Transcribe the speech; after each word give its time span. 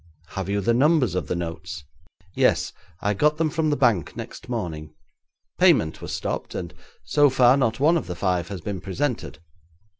'Have 0.29 0.49
you 0.49 0.61
the 0.61 0.73
numbers 0.73 1.13
of 1.13 1.27
the 1.27 1.35
notes?' 1.35 1.83
'Yes; 2.33 2.73
I 3.01 3.13
got 3.13 3.37
them 3.37 3.51
from 3.51 3.69
the 3.69 3.75
Bank 3.77 4.17
next 4.17 4.49
morning. 4.49 4.95
Payment 5.59 6.01
was 6.01 6.11
stopped, 6.11 6.55
and 6.55 6.73
so 7.03 7.29
far 7.29 7.55
not 7.55 7.79
one 7.79 7.97
of 7.97 8.07
the 8.07 8.15
five 8.15 8.47
has 8.47 8.61
been 8.61 8.81
presented. 8.81 9.37